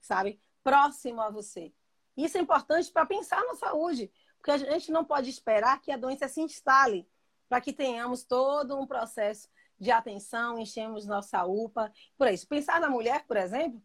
[0.01, 0.41] sabe?
[0.63, 1.73] Próximo a você.
[2.17, 5.97] Isso é importante para pensar na saúde, porque a gente não pode esperar que a
[5.97, 7.09] doença se instale
[7.49, 9.49] para que tenhamos todo um processo
[9.79, 12.47] de atenção, enchemos nossa UPA, por isso.
[12.49, 13.81] Pensar na mulher, por exemplo,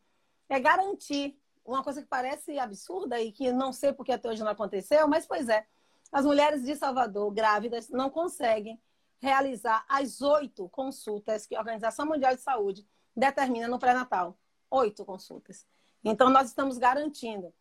[0.49, 4.51] é garantir uma coisa que parece absurda e que não sei porque até hoje não
[4.51, 5.65] aconteceu, mas pois é.
[6.13, 8.79] As mulheres de Salvador grávidas não conseguem
[9.19, 14.37] realizar as oito consultas que a Organização Mundial de Saúde determina no pré-natal.
[14.69, 15.65] Oito consultas.
[16.03, 17.51] Então, nós estamos garantindo,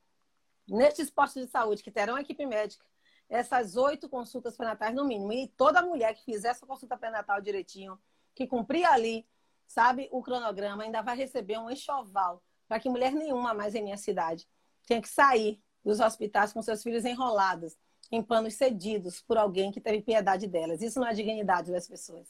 [0.68, 2.84] nestes postos de saúde que terão equipe médica,
[3.26, 5.32] essas oito consultas pré-natais no mínimo.
[5.32, 7.98] E toda mulher que fizer essa consulta pré-natal direitinho,
[8.34, 9.26] que cumprir ali,
[9.66, 13.96] sabe, o cronograma, ainda vai receber um enxoval para que mulher nenhuma mais em minha
[13.96, 14.46] cidade
[14.86, 17.78] tenha que sair dos hospitais com seus filhos enrolados
[18.12, 20.82] em panos cedidos por alguém que teve piedade delas.
[20.82, 22.28] Isso não é dignidade das pessoas.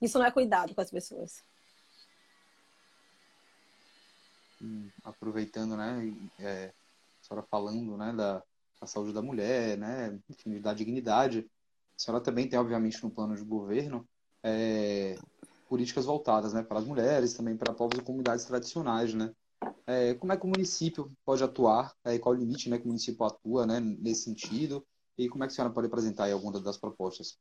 [0.00, 1.42] Isso não é cuidado com as pessoas.
[4.62, 6.72] Hum, aproveitando, né, é,
[7.20, 8.42] a senhora falando, né, da,
[8.80, 10.18] a saúde da mulher, né?
[10.30, 11.50] Enfim, da dignidade.
[11.98, 14.06] A senhora também tem, obviamente, no plano de governo,
[14.42, 15.16] é,
[15.68, 19.34] políticas voltadas né, para as mulheres, também para povos e comunidades tradicionais, né?
[19.86, 21.94] É, como é que o município pode atuar?
[22.04, 24.86] É, qual o limite né, que o município atua né, nesse sentido?
[25.16, 27.38] E como é que a senhora pode apresentar aí alguma das propostas?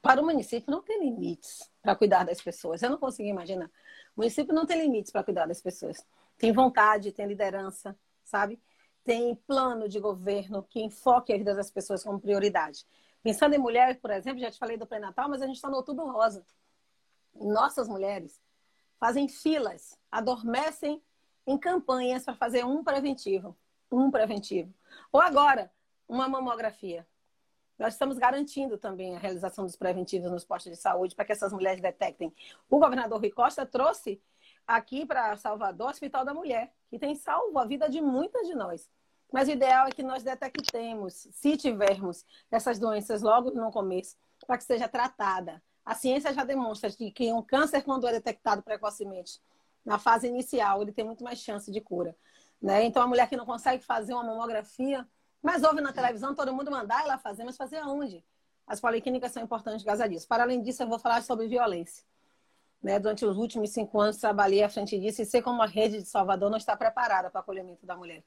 [0.00, 2.82] Para o município não tem limites para cuidar das pessoas.
[2.82, 3.70] Eu não consigo imaginar.
[4.16, 6.06] O município não tem limites para cuidar das pessoas.
[6.38, 8.58] Tem vontade, tem liderança, sabe?
[9.04, 12.86] tem plano de governo que enfoque a vida das pessoas como prioridade.
[13.22, 15.76] Pensando em mulher, por exemplo, já te falei do pré-natal, mas a gente está no
[15.76, 16.44] outubro rosa.
[17.34, 18.40] Nossas mulheres
[18.98, 21.02] fazem filas, adormecem
[21.46, 23.56] em campanhas para fazer um preventivo.
[23.90, 24.72] Um preventivo.
[25.12, 25.72] Ou agora,
[26.10, 27.06] uma mamografia.
[27.78, 31.52] Nós estamos garantindo também a realização dos preventivos nos postos de saúde para que essas
[31.52, 32.34] mulheres detectem.
[32.68, 34.20] O governador Rui Costa trouxe
[34.66, 38.54] aqui para Salvador o Hospital da Mulher, que tem salvo a vida de muitas de
[38.54, 38.90] nós.
[39.32, 44.58] Mas o ideal é que nós detectemos, se tivermos essas doenças logo no começo, para
[44.58, 45.62] que seja tratada.
[45.84, 49.40] A ciência já demonstra que um câncer, quando é detectado precocemente,
[49.84, 52.16] na fase inicial, ele tem muito mais chance de cura.
[52.60, 52.84] Né?
[52.84, 55.08] Então, a mulher que não consegue fazer uma mamografia,
[55.42, 58.24] mas ouve na televisão todo mundo mandar ela fazer, mas fazer aonde?
[58.66, 60.28] As policlínicas são importantes por causa disso.
[60.28, 62.04] Para além disso, eu vou falar sobre violência.
[62.82, 62.98] Né?
[62.98, 66.08] Durante os últimos cinco anos, trabalhei à frente disso e sei como a rede de
[66.08, 68.22] Salvador não está preparada para o acolhimento da mulher.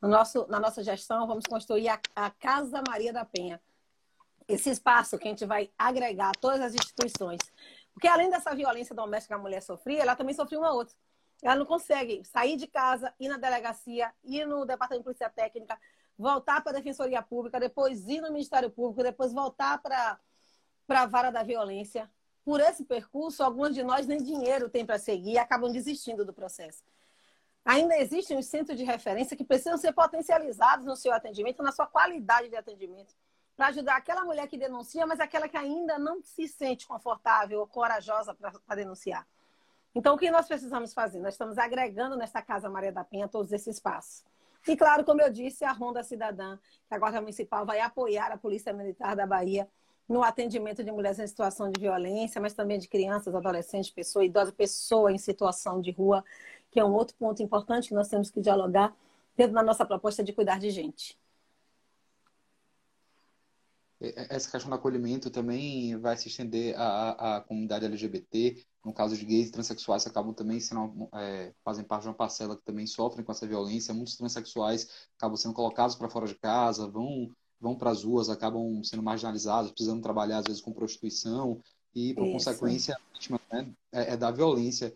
[0.00, 3.60] No nosso, na nossa gestão, vamos construir a, a Casa Maria da Penha.
[4.48, 7.38] Esse espaço que a gente vai agregar todas as instituições.
[7.92, 10.94] Porque além dessa violência doméstica que a mulher sofria, ela também sofreu uma outra.
[11.42, 15.78] Ela não consegue sair de casa, ir na delegacia, ir no Departamento de Polícia Técnica,
[16.18, 20.18] voltar para a Defensoria Pública, depois ir no Ministério Público, depois voltar para
[20.88, 22.10] a vara da violência.
[22.44, 26.32] Por esse percurso, alguns de nós nem dinheiro tem para seguir e acabam desistindo do
[26.32, 26.82] processo.
[27.64, 31.86] Ainda existem os centros de referência que precisam ser potencializados no seu atendimento, na sua
[31.86, 33.14] qualidade de atendimento,
[33.56, 37.66] para ajudar aquela mulher que denuncia, mas aquela que ainda não se sente confortável ou
[37.66, 39.24] corajosa para denunciar.
[39.94, 41.20] Então, o que nós precisamos fazer?
[41.20, 44.24] Nós estamos agregando nesta Casa Maria da Penha todos esses passos.
[44.66, 48.36] E, claro, como eu disse, a Ronda Cidadã, que a Guarda Municipal vai apoiar a
[48.36, 49.68] Polícia Militar da Bahia
[50.08, 54.52] no atendimento de mulheres em situação de violência, mas também de crianças, adolescentes, pessoa idosa,
[54.52, 56.24] pessoa em situação de rua
[56.72, 58.96] que é um outro ponto importante que nós temos que dialogar
[59.36, 61.18] dentro da nossa proposta de cuidar de gente.
[64.28, 69.24] Essa questão do acolhimento também vai se estender à, à comunidade LGBT, no caso de
[69.24, 72.86] gays e transexuais, que acabam também sendo, é, fazem parte de uma parcela que também
[72.86, 73.94] sofrem com essa violência.
[73.94, 78.82] Muitos transexuais acabam sendo colocados para fora de casa, vão, vão para as ruas, acabam
[78.82, 81.60] sendo marginalizados, precisando trabalhar às vezes com prostituição
[81.94, 82.32] e, por Isso.
[82.32, 84.92] consequência, vítima né, é, é da violência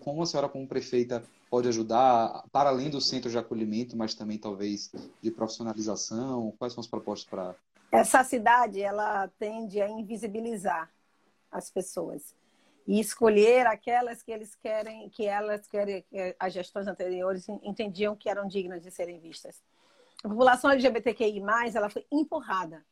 [0.00, 4.38] como a senhora, como prefeita, pode ajudar, para além do centro de acolhimento, mas também
[4.38, 6.54] talvez de profissionalização?
[6.56, 7.56] Quais são as propostas para.
[7.92, 10.90] Essa cidade, ela tende a invisibilizar
[11.50, 12.34] as pessoas
[12.86, 18.30] e escolher aquelas que eles querem, que elas querem, que as gestões anteriores entendiam que
[18.30, 19.62] eram dignas de serem vistas.
[20.24, 21.42] A população LGBTQI+,
[21.74, 22.82] ela foi empurrada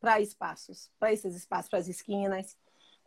[0.00, 2.56] para espaços, para esses espaços, para as esquinas.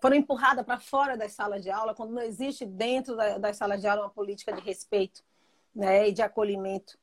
[0.02, 3.88] Foram empurradas para fora das salas de aula, quando não existe dentro das salas de
[3.88, 5.24] aula uma política de respeito
[5.74, 7.00] né, e de acolhimento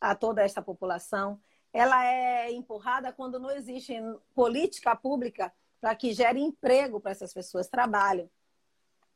[0.00, 1.40] a toda essa população.
[1.76, 3.92] Ela é empurrada quando não existe
[4.34, 8.30] política pública para que gere emprego para essas pessoas, trabalho.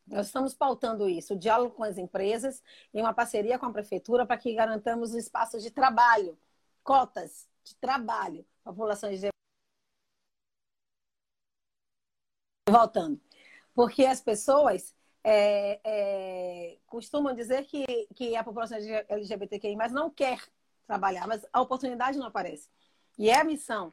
[0.07, 4.27] Nós estamos pautando isso, o diálogo com as empresas em uma parceria com a prefeitura
[4.27, 6.39] para que garantamos espaços de trabalho,
[6.83, 9.31] cotas de trabalho, populações de
[12.69, 13.19] voltando.
[13.75, 14.95] Porque as pessoas
[15.25, 18.77] é, é, costumam dizer que, que a população
[19.09, 20.41] LGBTQI mas não quer
[20.91, 22.69] trabalhar, mas a oportunidade não aparece.
[23.17, 23.93] E é a missão,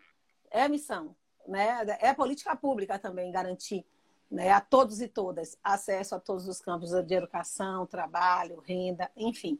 [0.49, 1.15] é a missão,
[1.47, 1.85] né?
[1.99, 3.85] É política pública também garantir
[4.31, 9.59] né, a todos e todas acesso a todos os campos de educação, trabalho, renda, enfim.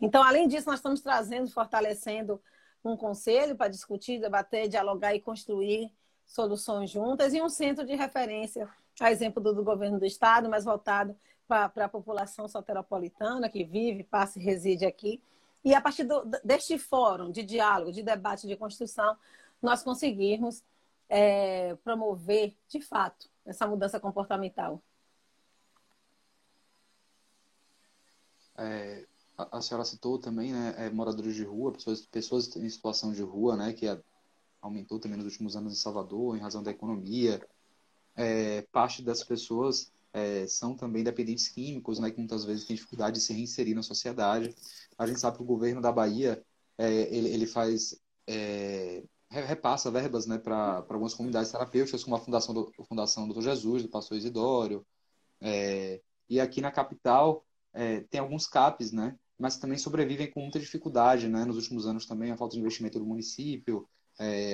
[0.00, 2.42] Então, além disso, nós estamos trazendo, fortalecendo
[2.84, 5.92] um conselho para discutir, debater, dialogar e construir
[6.26, 8.68] soluções juntas e um centro de referência,
[9.00, 11.16] a exemplo do, do governo do estado, mas voltado
[11.46, 15.22] para a população soteropolitana que vive, passa e reside aqui.
[15.64, 19.16] E a partir do, deste fórum de diálogo, de debate, de construção,
[19.60, 20.62] nós conseguirmos
[21.08, 24.82] é, promover, de fato, essa mudança comportamental.
[28.56, 29.06] É,
[29.38, 33.22] a, a, senhora citou também, né, é, moradores de rua, pessoas, pessoas em situação de
[33.22, 33.86] rua, né, que
[34.60, 37.40] aumentou também nos últimos anos em Salvador, em razão da economia.
[38.14, 43.18] É, parte das pessoas é, são também dependentes químicos, né, que muitas vezes têm dificuldade
[43.18, 44.54] de se reinserir na sociedade.
[44.98, 46.44] A gente sabe que o governo da Bahia
[46.76, 52.54] é, ele, ele faz é, repassa verbas né, para algumas comunidades terapêuticas, como a Fundação
[52.54, 54.84] do, a Fundação Doutor Jesus, do Pastor Isidório.
[56.28, 57.44] E aqui na capital
[58.10, 61.28] tem alguns CAPs, né, mas também sobrevivem com muita dificuldade.
[61.28, 63.88] Né, nos últimos anos também a falta de investimento do município,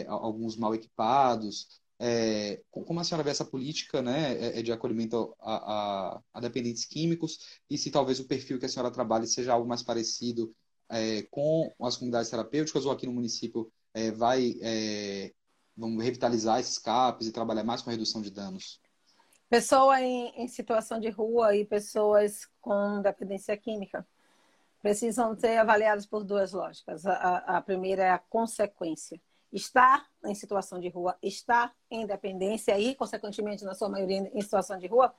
[0.07, 1.81] alguns mal equipados.
[2.01, 6.41] É, como a senhora vê essa política né, é, é de acolhimento a, a, a,
[6.41, 10.55] dependentes químicos e se talvez o perfil que a senhora trabalha seja algo mais parecido
[10.89, 15.33] é, com as comunidades terapêuticas ou aqui no município é, vai é,
[15.77, 18.81] vamos revitalizar esses CAPs e trabalhar mais com a redução de danos?
[19.49, 24.07] Pessoa em, em situação de rua e pessoas com dependência química
[24.83, 27.07] precisam ser avaliadas por duas lógicas.
[27.07, 29.21] A, a, primeira é a consequência.
[29.53, 34.79] Estar em situação de rua, estar em dependência e, consequentemente, na sua maioria, em situação
[34.79, 35.15] de rua,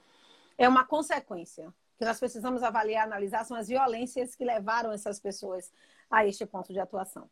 [0.58, 5.72] é uma consequência que nós precisamos avaliar, analisar, são as violências que levaram essas pessoas
[6.10, 7.30] a este ponto de atuação.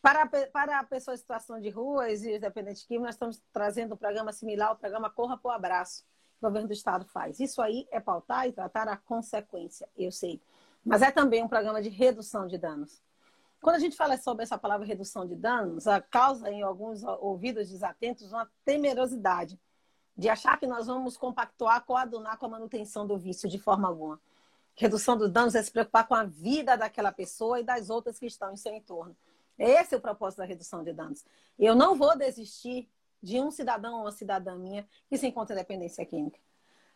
[0.00, 3.94] Para, para a pessoa em situação de ruas e os dependentes químicos, nós estamos trazendo
[3.94, 6.04] um programa similar ao programa Corra por Abraço,
[6.38, 7.40] que o governo do estado faz.
[7.40, 10.40] Isso aí é pautar e tratar a consequência, eu sei.
[10.84, 13.02] Mas é também um programa de redução de danos.
[13.60, 18.32] Quando a gente fala sobre essa palavra redução de danos, causa em alguns ouvidos desatentos
[18.32, 19.58] uma temerosidade
[20.16, 24.20] de achar que nós vamos compactuar, coadunar com a manutenção do vício de forma alguma.
[24.74, 28.26] Redução dos danos é se preocupar com a vida daquela pessoa e das outras que
[28.26, 29.16] estão em seu entorno.
[29.58, 31.24] Esse é o propósito da redução de danos.
[31.58, 32.88] Eu não vou desistir
[33.20, 36.38] de um cidadão ou uma cidadã minha que se encontra em dependência química.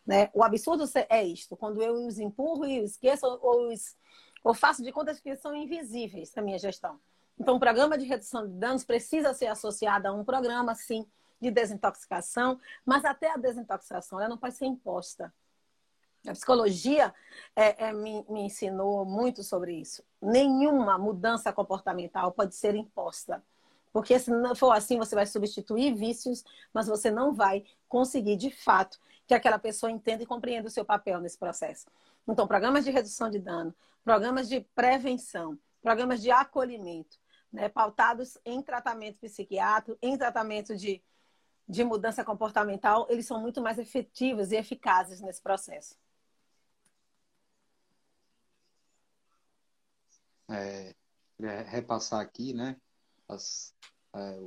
[0.05, 0.29] Né?
[0.33, 3.97] O absurdo é isto, quando eu os empurro e os esqueço ou, os,
[4.43, 6.99] ou faço de contas que são invisíveis na minha gestão.
[7.39, 11.05] Então, o programa de redução de danos precisa ser associado a um programa, sim,
[11.41, 15.33] de desintoxicação, mas até a desintoxicação ela não pode ser imposta.
[16.25, 17.13] A psicologia
[17.55, 20.01] é, é, me, me, ensinou muito sobre isso.
[20.21, 23.43] Nenhuma mudança comportamental pode ser imposta.
[23.91, 28.49] Porque se não for assim, você vai substituir vícios, mas você não vai conseguir, de
[28.49, 31.87] fato, que aquela pessoa entenda e compreenda o seu papel nesse processo.
[32.27, 37.17] Então, programas de redução de dano, programas de prevenção, programas de acolhimento,
[37.51, 41.03] né, pautados em tratamento psiquiátrico, em tratamento de,
[41.67, 45.95] de mudança comportamental, eles são muito mais efetivos e eficazes nesse processo.
[51.41, 52.79] é, repassar aqui, né,
[53.27, 53.75] as,
[54.15, 54.39] é,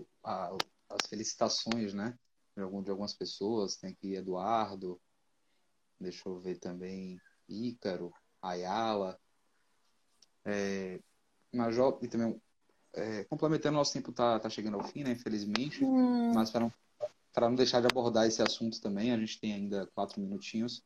[0.89, 2.17] as felicitações, né,
[2.57, 5.01] de algumas pessoas, tem aqui Eduardo,
[6.01, 9.19] deixa eu ver também, Ícaro, Ayala,
[10.47, 11.01] é,
[11.53, 12.41] Major, e também,
[12.95, 16.33] é, complementando, nosso tempo está tá chegando ao fim, né, infelizmente, hum.
[16.35, 16.73] mas para não,
[17.33, 20.83] para não deixar de abordar esse assunto também, a gente tem ainda quatro minutinhos,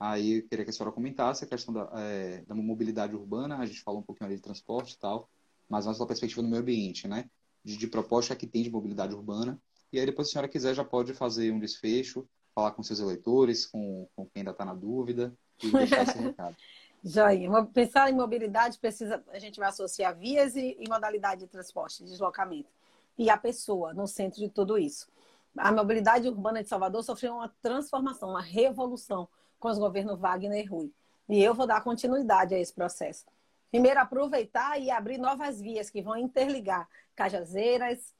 [0.00, 3.66] Aí eu queria que a senhora comentasse a questão da, é, da mobilidade urbana, a
[3.66, 5.28] gente falou um pouquinho ali de transporte e tal,
[5.68, 7.28] mas mais da perspectiva do meio ambiente, né?
[7.64, 9.60] De, de proposta que tem de mobilidade urbana.
[9.92, 13.00] E aí depois, se a senhora quiser, já pode fazer um desfecho, falar com seus
[13.00, 16.56] eleitores, com, com quem ainda está na dúvida, e deixar esse recado.
[17.04, 17.64] Joia.
[17.66, 22.10] Pensar em mobilidade, precisa, a gente vai associar vias e, e modalidade de transporte, de
[22.10, 22.70] deslocamento.
[23.16, 25.08] E a pessoa no centro de tudo isso.
[25.56, 29.28] A mobilidade urbana de Salvador sofreu uma transformação, uma revolução
[29.58, 30.92] com os governos Wagner e Rui.
[31.28, 33.26] E eu vou dar continuidade a esse processo.
[33.70, 38.14] Primeiro, aproveitar e abrir novas vias que vão interligar Cajazeiras,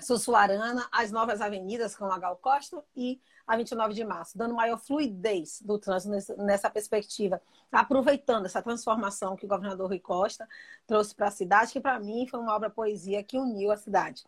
[0.00, 4.78] Sussuarana, as novas avenidas como a Gal Costa e a 29 de março, dando maior
[4.78, 7.40] fluidez do trânsito nessa perspectiva,
[7.70, 10.48] aproveitando essa transformação que o governador Rui Costa
[10.86, 14.24] trouxe para a cidade, que para mim foi uma obra poesia que uniu a cidade.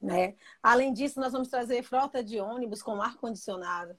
[0.00, 0.34] Né?
[0.62, 3.96] Além disso, nós vamos trazer frota de ônibus com ar-condicionado,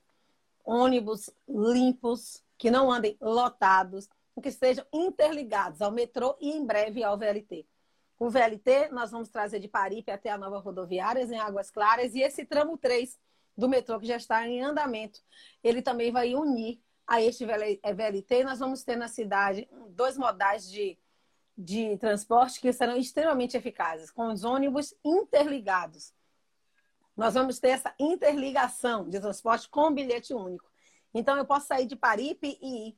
[0.64, 4.10] ônibus limpos, que não andem lotados,
[4.42, 7.66] que estejam interligados ao metrô e em breve ao VLT.
[8.20, 12.22] O VLT nós vamos trazer de Paripe até a nova rodoviária em Águas Claras e
[12.22, 13.18] esse tramo 3
[13.56, 15.20] do metrô que já está em andamento,
[15.64, 18.44] ele também vai unir a este VLT.
[18.44, 20.98] Nós vamos ter na cidade dois modais de,
[21.58, 26.14] de transporte que serão extremamente eficazes, com os ônibus interligados.
[27.16, 30.70] Nós vamos ter essa interligação de transporte com bilhete único.
[31.14, 32.98] Então, eu posso sair de Paripe e ir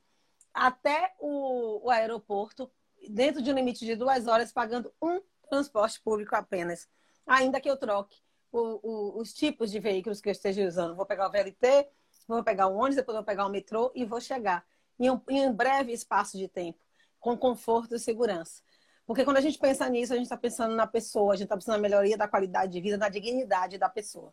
[0.52, 2.70] até o, o aeroporto,
[3.08, 6.88] dentro de um limite de duas horas, pagando um transporte público apenas,
[7.26, 8.18] ainda que eu troque
[8.52, 10.96] o, o, os tipos de veículos que eu esteja usando.
[10.96, 11.88] Vou pegar o VLT,
[12.26, 14.64] vou pegar o ônibus, depois vou pegar o metrô e vou chegar
[14.98, 16.78] em um, em um breve espaço de tempo,
[17.18, 18.62] com conforto e segurança.
[19.06, 21.56] Porque quando a gente pensa nisso, a gente está pensando na pessoa, a gente está
[21.56, 24.32] pensando na melhoria da qualidade de vida, na dignidade da pessoa.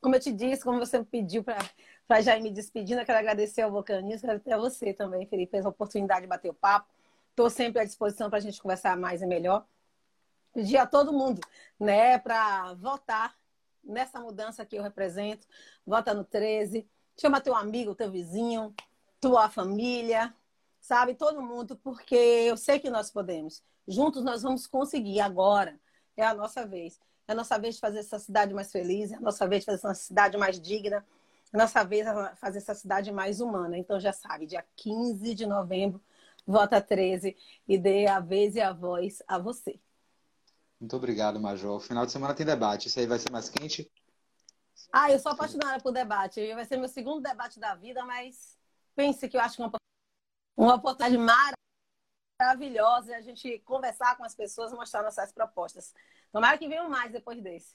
[0.00, 3.18] Como eu te disse, como você me pediu para já ir me despedindo, eu quero
[3.18, 6.88] agradecer ao Vulcanismo, até a você também, Felipe, pela oportunidade de bater o papo.
[7.36, 9.66] Estou sempre à disposição para a gente conversar mais e melhor.
[10.54, 11.38] Pedir a todo mundo,
[11.78, 13.36] né, para votar
[13.84, 15.46] nessa mudança que eu represento.
[15.86, 16.88] Vota no 13.
[17.14, 18.74] Chama teu amigo, teu vizinho,
[19.20, 20.34] tua família,
[20.80, 21.14] sabe?
[21.14, 23.62] Todo mundo, porque eu sei que nós podemos.
[23.86, 25.20] Juntos nós vamos conseguir.
[25.20, 25.78] Agora
[26.16, 26.98] é a nossa vez.
[27.28, 29.66] É a nossa vez de fazer essa cidade mais feliz, é a nossa vez de
[29.66, 31.04] fazer essa cidade mais digna,
[31.52, 33.76] é a nossa vez de fazer essa cidade mais humana.
[33.76, 36.00] Então já sabe, dia 15 de novembro,
[36.46, 37.36] vota 13
[37.66, 39.80] e dê a vez e a voz a você.
[40.78, 41.80] Muito obrigado, Major.
[41.80, 42.88] Final de semana tem debate.
[42.88, 43.90] Isso aí vai ser mais quente?
[44.92, 46.54] Ah, eu sou apaixonada por debate.
[46.54, 48.58] Vai ser meu segundo debate da vida, mas
[48.94, 49.72] pense que eu acho que é uma,
[50.56, 51.54] uma oportunidade
[52.40, 55.94] maravilhosa a gente conversar com as pessoas e mostrar nossas propostas.
[56.30, 57.74] Tomara que venham mais depois desse.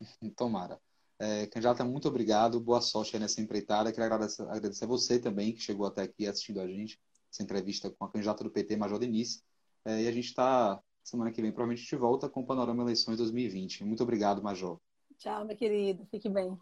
[0.36, 0.80] Tomara.
[1.18, 2.60] É, candidata, muito obrigado.
[2.60, 3.92] Boa sorte nessa empreitada.
[3.92, 6.98] Quero agradecer, agradecer a você também, que chegou até aqui assistindo a gente,
[7.30, 9.42] essa entrevista com a candidata do PT, Major Denise.
[9.84, 12.82] É, e a gente está Semana que vem, provavelmente, a gente volta com o Panorama
[12.82, 13.84] Eleições 2020.
[13.84, 14.78] Muito obrigado, Major.
[15.18, 16.06] Tchau, meu querido.
[16.06, 16.56] Fique bem.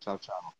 [0.00, 0.54] Tchau, tchau.